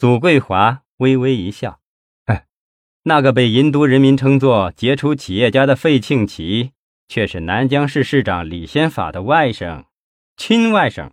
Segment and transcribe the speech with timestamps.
[0.00, 1.78] 祖桂华微微一笑
[2.24, 2.46] ：“哎，
[3.02, 6.72] 那个被银都人民称作杰出企业家的费庆奇，
[7.06, 9.84] 却是南江市市长李先法的外甥，
[10.38, 11.10] 亲外甥。”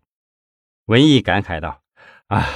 [0.87, 1.81] 文艺感慨道
[2.27, 2.47] ：“啊，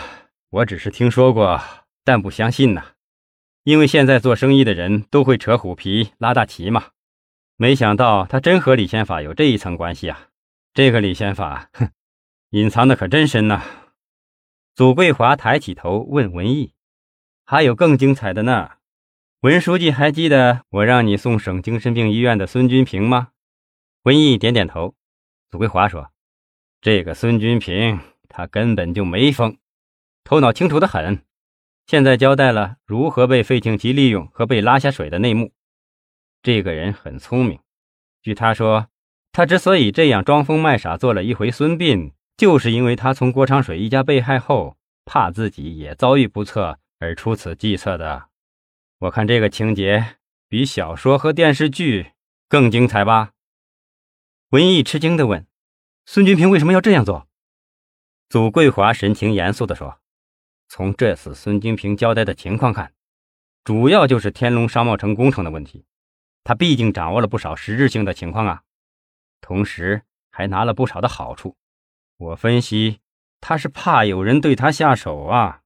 [0.52, 1.62] 我只是听说过，
[2.06, 2.82] 但不相信呐，
[3.66, 6.92] 因为现在做生意的人都会扯虎皮、拉大旗嘛。
[7.58, 10.30] 没想到他真和李先法有这一层关系啊！
[10.74, 11.90] 这个李先法，哼，
[12.52, 13.62] 隐藏的可真深呐。”
[14.74, 16.72] 祖桂华抬起头问文艺
[17.44, 18.72] ：“还有更精彩的呢？
[19.42, 23.30] 文书记还记得我让你送省精神病医院的孙军平吗？”
[24.04, 24.96] 文艺点点头。
[25.50, 26.12] 祖桂华说
[26.80, 29.58] ：“这个孙军平，他根本就没疯，
[30.24, 31.22] 头脑清楚的很。
[31.86, 35.52] 现在交代了如何被费庆奇利用和被拉下水的内幕。
[36.42, 37.60] 这个人很聪明。
[38.22, 38.88] 据他说，
[39.34, 48.30] 他之所以这样装疯卖傻做了一回孙膑。”就是因为他从郭长水一家被害后，怕自己也遭遇不测而出此计策的。
[48.98, 50.16] 我看这个情节
[50.50, 52.14] 比小说和电视剧
[52.50, 53.34] 更精彩吧？
[54.50, 55.46] 文艺吃惊地问
[56.08, 57.28] ：“孙军平为什么要这样做？”
[58.28, 60.00] 祖桂华神情严肃地说
[60.68, 62.92] ：“从这次孙军平交代的情况看，
[63.64, 65.86] 主要就是天龙商贸城工程的问题。
[66.44, 68.64] 他毕竟掌握了不少实质性的情况啊，
[69.42, 71.56] 同时还拿了不少的好处。”
[72.22, 73.00] 我分析，
[73.40, 75.62] 他是怕有人对他下手啊。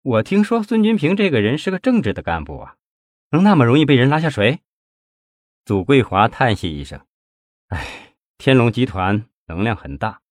[0.00, 2.76] 我听说孙军平这个人是个正直的干部啊，
[3.32, 4.60] 能那么容易被人拉下水？
[5.66, 7.04] 祖桂华叹息一声
[7.68, 10.22] ：“哎，天龙集团能量很大，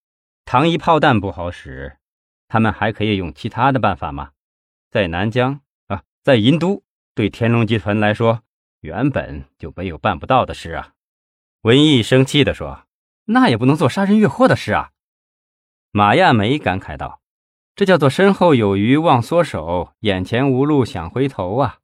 [0.46, 2.00] 糖衣炮弹不好使，
[2.48, 4.32] 他们还可以用其他的办法吗？
[4.90, 8.42] 在南疆啊，在银都，对天龙集团来说，
[8.80, 10.96] 原本就没有办不到的事啊。”
[11.62, 12.88] 文艺生气地说
[13.26, 14.90] ：“那也不能做杀人越货的事啊。”
[15.92, 17.20] 马亚梅感慨道
[17.76, 21.80] ：“这叫做身后有余忘缩手，眼前无路想回头啊！”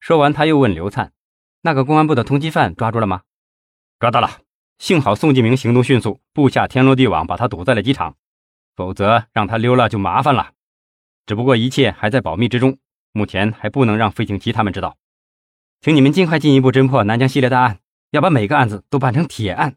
[0.00, 1.12] 说完，他又问刘灿
[1.60, 3.24] ：“那个公安部的通缉犯抓住了吗
[4.00, 4.40] ？”“抓到了，
[4.78, 8.16] 幸好宋继明行动迅速，布下天罗地网，把他堵在了机场，
[8.74, 10.52] 否则让他溜了就麻烦了。
[11.26, 12.78] 只不过一切还在保密之中，
[13.12, 14.96] 目前还不能让费庆奇他们知道。
[15.82, 17.80] 请你们尽快进一步侦破南疆系列大案，
[18.12, 19.76] 要把每个案子都办成铁案。”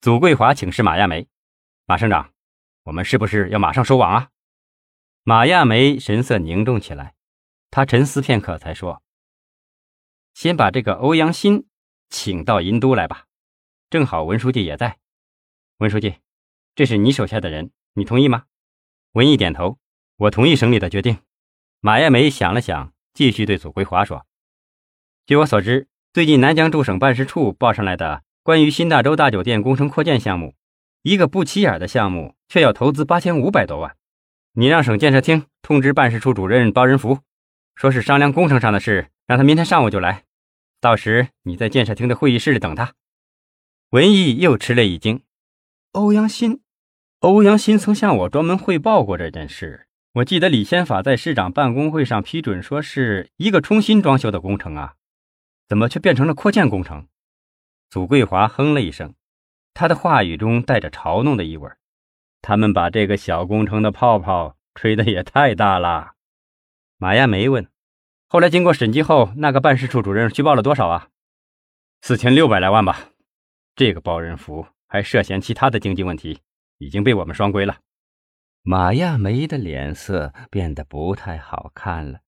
[0.00, 1.26] 祖桂华请示马亚梅
[1.86, 2.30] ：“马省长。”
[2.86, 4.30] 我们是不是要马上收网啊？
[5.24, 7.16] 马亚梅神色凝重起来，
[7.68, 9.02] 他沉思片刻，才说
[10.34, 11.66] ：“先把这个欧阳新
[12.10, 13.26] 请到银都来吧，
[13.90, 14.98] 正好文书记也在。
[15.78, 16.18] 文书记，
[16.76, 18.44] 这是你手下的人，你同意吗？”
[19.14, 19.80] 文艺点头，
[20.18, 21.18] 我同意省里的决定。
[21.80, 24.24] 马亚梅想了想，继续对祖桂华说
[25.26, 30.54] ：“据我所知，最近南疆驻省办事处报上来的关于新大洲大酒店工程扩建项目。”
[31.06, 33.96] 一个不起眼的项目，却要投资八千五百多万。
[34.54, 37.20] 你让省建设厅通知办事处主任包仁福，
[37.76, 40.24] 说是商量工程上的事，让他明天上午就来。
[40.80, 42.94] 到时你在建设厅的会议室里等他。
[43.90, 45.22] 文艺又吃了一惊。
[45.92, 46.60] 欧阳新，
[47.20, 49.86] 欧阳新曾向我专门汇报过这件事。
[50.14, 54.94] 我记得李先法在市长办公会上批准，说是一个重新装修的工程啊，
[55.68, 57.06] 怎么却变成了扩建工程？
[57.88, 59.14] 祖桂华哼了一声。
[59.78, 61.70] 他的话语中带着嘲弄的意味
[62.40, 66.14] 他们把这个小工程的泡泡吹得也太大了。
[66.96, 67.68] 马亚梅问
[68.26, 71.08] ：“后来经过审计后，那个办事处主任虚报了多少啊
[72.00, 73.10] ？”“四千六百来万吧。”
[73.76, 76.40] 这个包仁福还涉嫌其他的经济问题，
[76.78, 77.80] 已经被我们双规了。
[78.62, 82.20] 马亚梅的脸色变得不太好看了。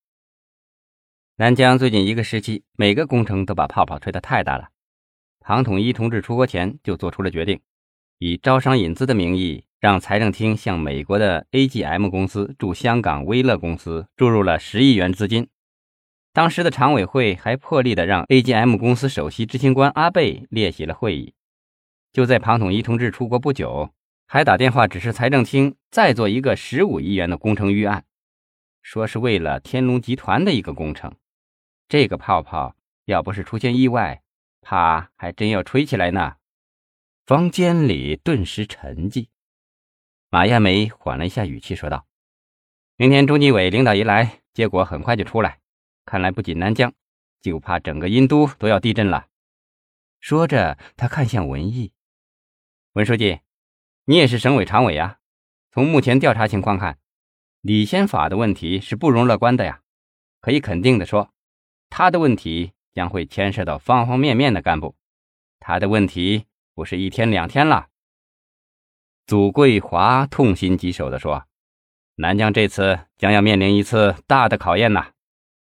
[1.37, 4.69] 南疆最近一个时期，每个工程都把泡泡吹得太大了。
[5.49, 7.59] 庞统一同志出国前就做出了决定，
[8.19, 15.49] 以招商引资的名义，让财政厅向美国的 AGM 公司驻香港威乐公司注入了十亿元资金。
[16.35, 21.33] 当时的常委会还破例的让 AGM 公司首席执行官阿贝列席了会议。
[22.13, 23.89] 就在庞统一同志出国不久，
[24.27, 28.05] 还打电话指示财政厅再做一个十五亿元的工程预案，
[28.83, 31.11] 说是为了天龙集团的一个工程。
[31.89, 34.21] 这个泡泡要不是出现意外，
[34.71, 36.37] 怕还真要吹起来呢！
[37.25, 39.29] 房间里顿时沉寂。
[40.29, 42.07] 马亚梅缓了一下语气说道
[42.97, 45.61] ：“明天中纪委领导一来，结果很快就出来。
[46.05, 46.93] 看来不仅南疆，
[47.41, 49.29] 就怕整个殷都都要地震了。”
[50.21, 51.95] 说着，他看向文艺
[52.93, 53.41] ：“文书记，
[54.05, 55.19] 你也是省委常委啊。
[55.73, 56.99] 从目前调查情况看，
[57.63, 59.81] 李先法的问题是不容乐观的呀。
[60.43, 61.33] 可以肯定的说，
[61.89, 64.97] 他的问题。”将会牵涉到方方面面的干部，
[65.61, 67.89] 他的问题不是一天两天了。
[69.27, 71.45] 祖桂华痛心疾首地说
[72.17, 75.13] ：“南疆这次将要面临一次大的考验呐。